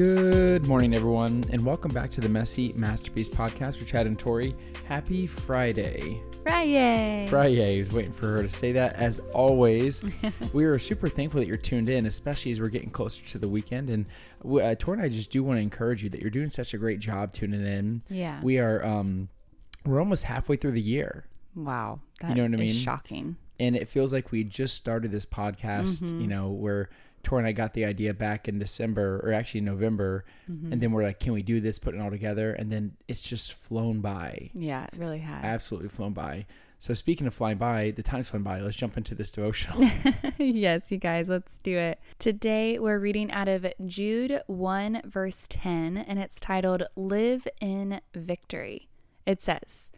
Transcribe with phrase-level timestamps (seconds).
[0.00, 4.56] Good morning, everyone, and welcome back to the Messy Masterpiece Podcast with Chad and Tori.
[4.88, 6.22] Happy Friday.
[6.42, 7.26] Friday.
[7.28, 7.76] Friday.
[7.76, 8.96] I was waiting for her to say that.
[8.96, 10.02] As always,
[10.54, 13.46] we are super thankful that you're tuned in, especially as we're getting closer to the
[13.46, 13.90] weekend.
[13.90, 14.06] And
[14.42, 16.78] uh, Tori and I just do want to encourage you that you're doing such a
[16.78, 18.00] great job tuning in.
[18.08, 18.40] Yeah.
[18.42, 19.28] We are, um,
[19.84, 21.26] we're almost halfway through the year.
[21.54, 22.00] wow.
[22.26, 22.72] You know what I mean?
[22.72, 23.36] Shocking.
[23.58, 26.20] and it feels like we just started this podcast Mm-hmm.
[26.22, 26.88] you know where
[27.22, 30.72] tori and i got the idea back in december or actually november Mm-hmm.
[30.72, 33.22] and then we're like can we do this put it all together and then it's
[33.22, 35.44] just flown by Yeah, it really has.
[35.44, 36.46] absolutely flown by
[36.80, 39.78] so speaking of flying by the time's flown by let's jump into this devotional
[40.38, 42.00] yes, you guys, let's do it.
[42.18, 48.88] Today we're reading out of Jude 1, verse 10, and it's titled Live in Victory.
[49.26, 49.92] It says,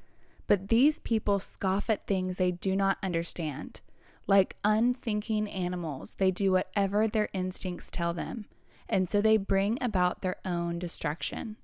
[0.48, 3.80] But these people scoff at things they do not understand.
[4.26, 8.46] Like unthinking animals, they do whatever their instincts tell them,
[8.88, 11.56] and so they bring about their own destruction.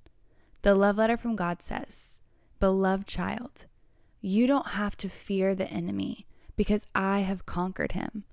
[0.63, 2.21] The love letter from God says,
[2.59, 3.67] Beloved child,
[4.21, 8.25] you don't have to fear the enemy because I have conquered him.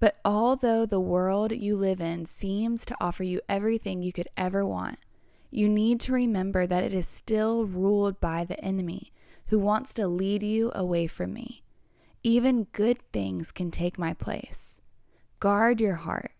[0.00, 4.66] But although the world you live in seems to offer you everything you could ever
[4.66, 4.98] want,
[5.50, 9.12] you need to remember that it is still ruled by the enemy
[9.46, 11.62] who wants to lead you away from me.
[12.22, 14.80] Even good things can take my place.
[15.38, 16.32] Guard your heart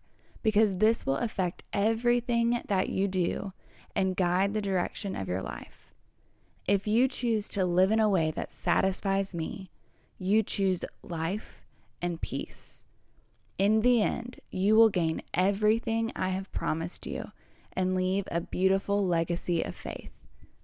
[0.43, 3.53] because this will affect everything that you do
[3.95, 5.93] and guide the direction of your life.
[6.67, 9.71] If you choose to live in a way that satisfies me,
[10.17, 11.65] you choose life
[12.01, 12.85] and peace.
[13.57, 17.31] In the end, you will gain everything I have promised you
[17.73, 20.11] and leave a beautiful legacy of faith.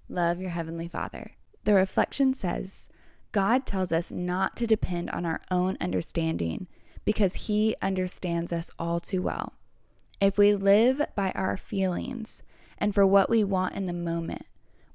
[0.09, 1.31] Love your Heavenly Father.
[1.63, 2.89] The reflection says
[3.31, 6.67] God tells us not to depend on our own understanding
[7.05, 9.53] because He understands us all too well.
[10.19, 12.43] If we live by our feelings
[12.77, 14.45] and for what we want in the moment,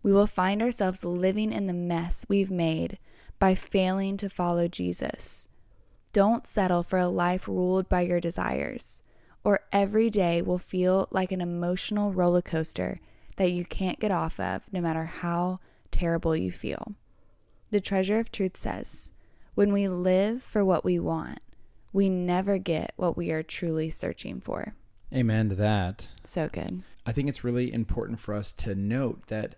[0.03, 2.99] we will find ourselves living in the mess we've made
[3.39, 5.49] by failing to follow Jesus.
[6.13, 9.03] Don't settle for a life ruled by your desires,
[9.45, 13.01] or every day will feel like an emotional roller coaster
[13.37, 15.61] that you can't get off of no matter how
[15.91, 16.95] terrible you feel.
[17.73, 19.13] The treasure of truth says,
[19.55, 21.39] when we live for what we want,
[21.91, 24.75] we never get what we are truly searching for.
[25.13, 26.83] amen to that So good.
[27.07, 29.55] i think it's really important for us to note that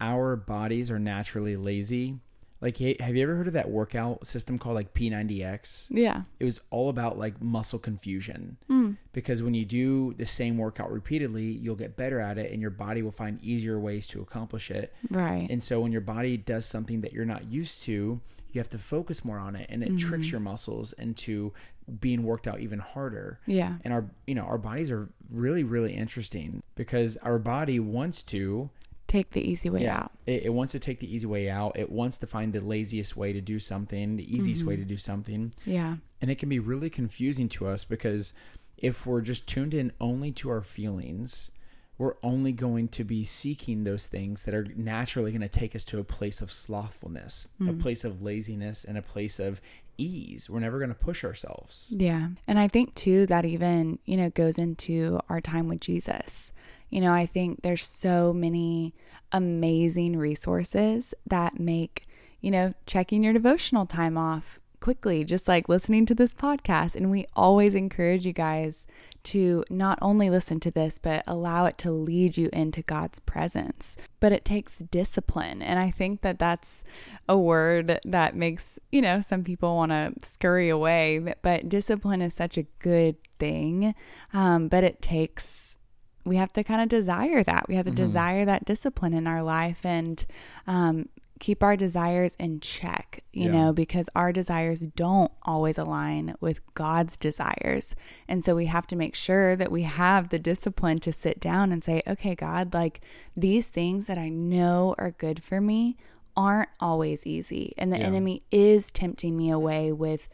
[0.00, 2.20] our bodies are naturally lazy
[2.60, 6.22] like hey, have you ever heard of that workout system called like p90x Yeah.
[6.40, 8.96] it was all about like muscle confusion Mm.
[9.12, 12.70] because when you do the same workout repeatedly you'll get better at it and your
[12.70, 15.46] body will find easier ways to accomplish it Right.
[15.50, 18.20] and so when your body does something that you're not used to
[18.52, 21.52] you have to focus more on it and it tricks your muscles into
[22.00, 23.74] being worked out even harder yeah.
[23.84, 28.70] and our you know our bodies are really really interesting because our body wants to
[29.16, 30.10] Take the easy way out.
[30.26, 33.16] it, it wants to take the easy way out it wants to find the laziest
[33.16, 34.88] way to do something the easiest way to Mm-hmm.
[34.88, 35.96] do something Yeah.
[36.20, 38.34] and it can be really confusing to us because
[38.76, 41.50] if we're just tuned in only to our feelings,
[41.98, 45.82] we're only going to be seeking those things that are naturally going to take us
[45.86, 47.80] to a place of slothfulness, a Mm.
[47.80, 49.62] place of laziness, and a place of
[49.96, 50.50] ease.
[50.50, 51.90] We're never going to push ourselves.
[51.96, 52.28] Yeah.
[52.46, 56.52] And I think too that even, you know, goes into our time with Jesus.
[56.90, 58.94] You know, I think there's so many
[59.32, 62.06] amazing resources that make,
[62.40, 66.94] you know, checking your devotional time off quickly, just like listening to this podcast.
[66.94, 68.86] And we always encourage you guys
[69.24, 73.96] to not only listen to this, but allow it to lead you into God's presence.
[74.20, 75.62] But it takes discipline.
[75.62, 76.84] And I think that that's
[77.28, 81.18] a word that makes, you know, some people want to scurry away.
[81.18, 83.94] But, but discipline is such a good thing.
[84.32, 85.78] Um, but it takes,
[86.26, 87.68] we have to kind of desire that.
[87.68, 90.24] We have to desire that discipline in our life and
[90.66, 93.52] um, keep our desires in check, you Yeah.
[93.52, 97.94] know, because our desires don't always align with God's desires.
[98.26, 101.72] And so we have to make sure that we have the discipline to sit down
[101.72, 103.00] and say, okay, God, like
[103.36, 105.96] these things that I know are good for me
[106.36, 107.72] aren't always easy.
[107.78, 108.06] And the Yeah.
[108.06, 110.28] enemy is tempting me away with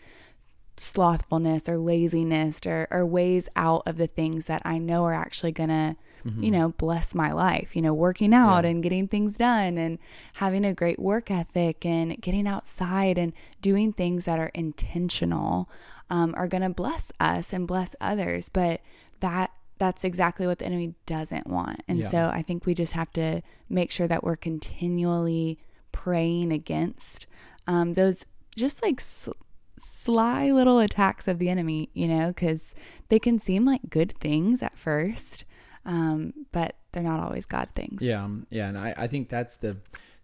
[0.76, 5.52] slothfulness or laziness or, or ways out of the things that I know are actually
[5.52, 5.96] going to,
[6.38, 7.74] you know, bless my life.
[7.76, 8.64] You know, working out Mm-hmm.
[8.64, 8.70] Yeah.
[8.70, 9.98] and getting things done and
[10.34, 15.68] having a great work ethic and getting outside and doing things that are intentional
[16.10, 18.48] um, are going to bless us and bless others.
[18.48, 18.80] But
[19.20, 21.82] that that's exactly what the enemy doesn't want.
[21.88, 22.06] And Yeah.
[22.06, 25.58] so I think we just have to make sure that we're continually
[25.90, 27.26] praying against
[27.66, 28.24] um, those
[28.54, 29.32] just like sl-
[29.78, 32.74] sly little attacks of the enemy, you know, because
[33.08, 35.44] they can seem like good things at first.
[35.84, 38.02] um, but they're not always God things.
[38.02, 39.78] Yeah, yeah, and I, I think that's the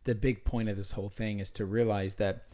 [0.04, 2.44] the big point of this whole thing is to realize that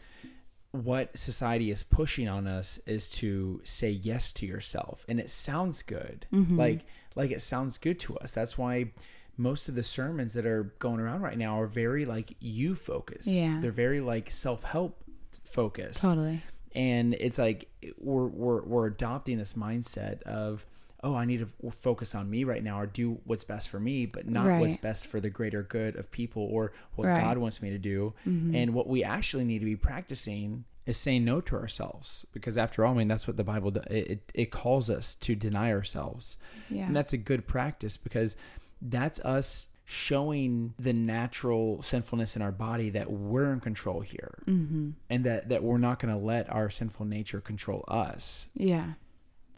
[0.71, 5.81] what society is pushing on us is to say yes to yourself, and it sounds
[5.83, 6.57] good, Mhm.
[6.57, 6.81] like
[7.15, 8.33] like it sounds good to us.
[8.33, 8.91] That's why
[9.37, 13.27] most of the sermons that are going around right now are very like you focused.
[13.27, 13.59] Yeah.
[13.61, 15.03] they're very like self help
[15.43, 16.41] focused totally.
[16.75, 17.67] And it's like
[17.97, 20.65] we're we're we're adopting this mindset of
[21.03, 24.05] oh I need to focus on me right now or do what's best for me
[24.05, 27.21] but not what's best for the greater good of people or what Right.
[27.21, 28.55] God wants me to do Mhm.
[28.55, 32.85] and what we actually need to be practicing is saying no to ourselves because after
[32.85, 33.85] all I mean that's what the Bible does.
[33.89, 36.37] It, it, it calls us to deny ourselves
[36.69, 36.85] yeah.
[36.87, 38.35] and that's a good practice because
[38.81, 44.89] that's us showing the natural sinfulness in our body that we're in control here mm-hmm.
[45.09, 48.49] and that that we're not going to let our sinful nature control us.
[48.55, 48.93] Yeah.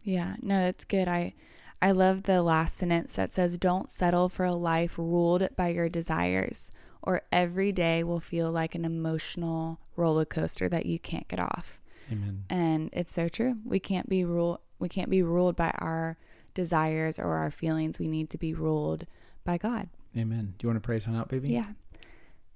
[0.04, 0.36] Yeah.
[0.42, 1.08] No, that's good.
[1.08, 1.34] I
[1.82, 5.88] I love the last sentence that says don't settle for a life ruled by your
[5.88, 6.72] desires
[7.02, 11.80] or every day will feel like an emotional roller coaster that you can't get off.
[12.12, 12.44] Amen.
[12.50, 13.58] And it's so true.
[13.64, 16.18] We can't be ruled we can't be ruled by our
[16.54, 17.98] desires or our feelings.
[17.98, 19.06] We need to be ruled
[19.46, 19.90] by God.
[20.18, 20.56] Amen.
[20.58, 21.50] Do you want to pray us on out, baby?
[21.50, 21.68] Yeah.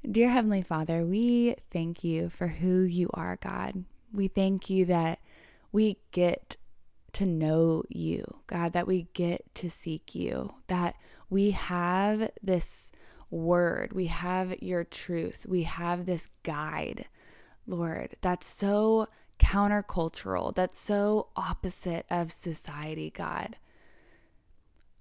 [0.10, 3.86] Dear Heavenly Father, we thank you for who you are, God.
[4.12, 5.20] We thank you that
[5.72, 6.58] we get
[7.14, 10.96] to know you, God, that we get to seek you, that
[11.30, 12.92] we have this
[13.30, 17.06] word, we have your truth, we have this guide,
[17.68, 19.08] Lord, that's so
[19.40, 23.58] countercultural, that's so opposite of society, God.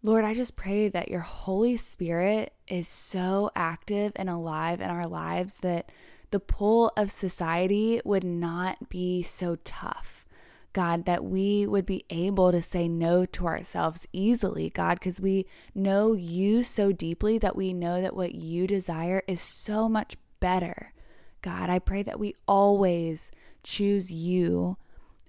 [0.02, 5.06] Lord, I just pray that your Holy Spirit is so active and alive in our
[5.06, 5.90] lives that
[6.30, 10.24] the pull of society would not be so tough.
[10.72, 15.44] God, that we would be able to say no to ourselves easily, God, because we
[15.74, 20.94] know you so deeply that we know that what you desire is so much better.
[21.42, 23.32] God, I pray that we always
[23.62, 24.78] choose you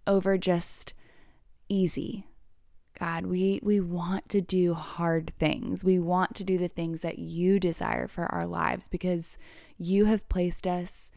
[0.07, 0.93] over just
[1.67, 2.25] easy.
[3.01, 5.83] God, we, we want to do hard things.
[5.83, 9.39] We want to do the things that you desire for our lives because
[9.79, 11.11] you have placed us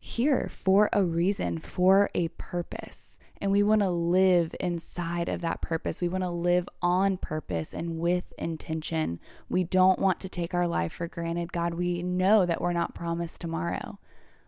[0.00, 3.20] here for a reason, for a purpose.
[3.40, 6.02] And we want to live inside of that purpose.
[6.02, 9.20] We want to live on purpose and with intention.
[9.48, 11.52] We don't want to take our life for granted.
[11.52, 14.00] God, we know that we're not promised tomorrow.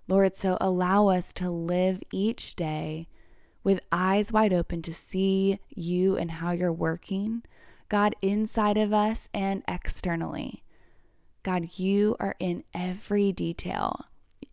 [0.08, 3.06] Lord, so allow us to live each day
[3.62, 7.42] with eyes wide open to see you and how you're working,
[7.88, 10.62] God, inside of us and externally.
[11.42, 14.06] God, you are in every detail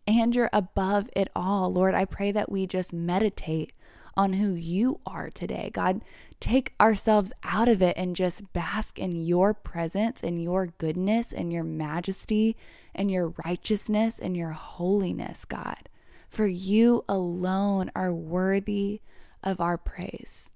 [0.06, 1.72] and you're above it all.
[1.72, 3.72] Lord, I pray that we just meditate
[4.16, 5.70] on who you are today.
[5.72, 6.02] God,
[6.40, 11.52] take ourselves out of it and just bask in your presence and your goodness and
[11.52, 12.56] your majesty
[12.94, 15.88] and your righteousness and your holiness, God.
[16.28, 19.00] For you alone are worthy
[19.42, 20.50] of our praise.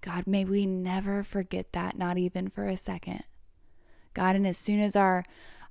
[0.00, 3.24] God, may we never forget that, not even for a second.
[4.14, 5.24] God, and as soon as our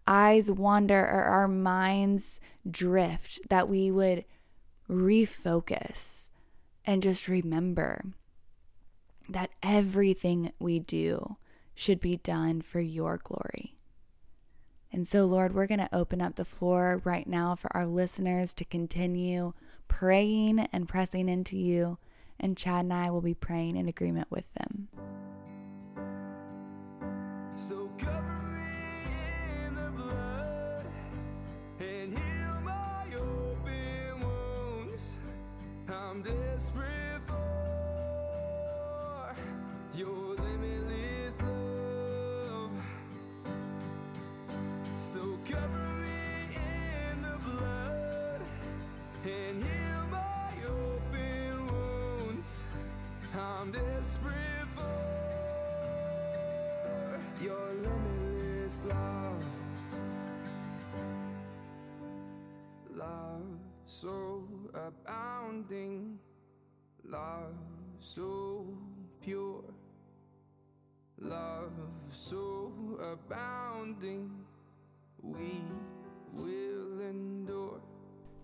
[0.05, 2.39] eyes wander or our minds
[2.69, 4.25] drift, that we would
[4.89, 6.29] refocus
[6.85, 8.03] and just remember
[9.29, 11.37] that everything we do
[11.75, 13.76] should be done for your glory.
[14.91, 18.53] And so, Lord, we're going to open up the floor right now for our listeners
[18.55, 19.53] to continue
[19.87, 21.97] praying and pressing into you.
[22.39, 24.87] And Chad and I will be praying in agreement with them.
[27.55, 28.37] So cover
[53.77, 55.43] desperate for
[57.43, 59.43] your limitless love.
[62.95, 64.43] Love so
[64.73, 66.17] abounding,
[67.03, 67.55] love
[67.99, 68.65] so
[69.21, 69.63] pure,
[71.19, 71.71] love
[72.11, 72.71] so
[73.13, 74.31] abounding,
[75.21, 75.61] we
[76.33, 77.79] will endure.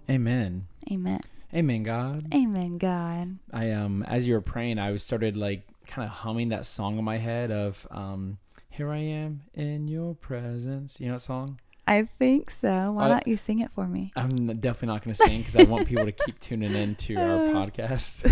[0.09, 0.67] Amen.
[0.91, 1.21] Amen.
[1.53, 2.33] Amen, God.
[2.33, 3.37] Amen, God.
[3.51, 6.97] I um as you were praying, I was started like kind of humming that song
[6.97, 8.37] in my head of um
[8.69, 10.99] here I am in your presence.
[10.99, 11.59] You know that song?
[11.85, 12.93] I think so.
[12.93, 14.11] Why Uh, not you sing it for me?
[14.15, 17.15] I'm definitely not going to sing because I want people to keep tuning in to
[17.17, 18.23] our podcast.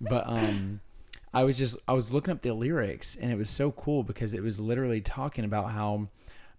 [0.00, 0.80] But um,
[1.32, 4.34] I was just I was looking up the lyrics and it was so cool because
[4.34, 6.08] it was literally talking about how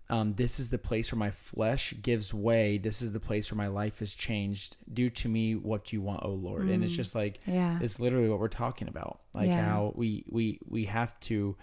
[0.10, 2.78] um, this is the place where my flesh gives way.
[2.78, 4.78] This is the place where my life is changed.
[4.92, 6.70] Do to me what you want, oh Lord.
[6.70, 6.98] And it's Mm.
[6.98, 7.80] just like Yeah.
[7.82, 9.20] it's literally what we're talking about.
[9.34, 9.66] Like Yeah.
[9.66, 11.58] how we we we have to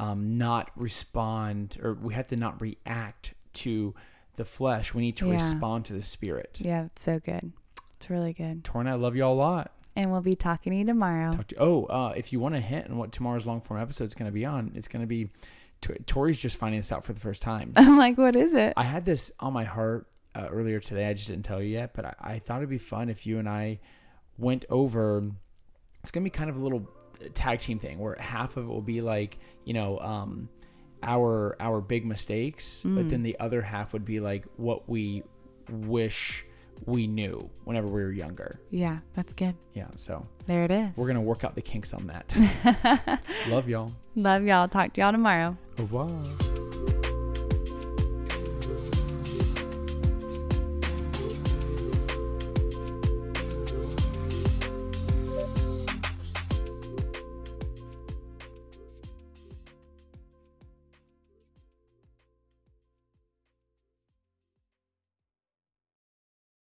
[0.00, 3.94] um, not respond or we have to not react to
[4.34, 4.92] the flesh.
[4.94, 5.34] We need to Yeah.
[5.34, 6.58] respond to the spirit.
[6.60, 7.52] Yeah, it's so good.
[7.98, 8.64] It's really good.
[8.64, 9.72] Torn, I love you all a lot.
[9.96, 11.30] And we'll be talking to you tomorrow.
[11.32, 14.04] Talk to oh, uh, if you want a hint on what tomorrow's long form episode
[14.06, 15.28] is going to be on, it's going to be.
[15.80, 17.72] Tor- Tori's just finding this out for the first time.
[17.76, 18.72] I'm like, what is it?
[18.76, 21.06] I had this on my heart uh, earlier today.
[21.06, 23.38] I just didn't tell you yet, but I, I thought it'd be fun if you
[23.38, 23.80] and I
[24.38, 25.30] went over.
[26.00, 26.88] It's gonna be kind of a little
[27.34, 30.48] tag team thing where half of it will be like you know um,
[31.02, 33.10] our our big mistakes, but Mm.
[33.10, 35.22] then the other half would be like what we
[35.70, 36.44] wish
[36.86, 38.60] we knew whenever we were younger.
[38.70, 39.54] Yeah, that's good.
[39.74, 40.88] Yeah, so There it is.
[40.96, 43.20] we're gonna work out the kinks on that.
[43.48, 43.92] Love y'all.
[44.16, 44.68] Love y'all.
[44.68, 45.56] Talk to y'all tomorrow.
[45.78, 46.08] Au revoir.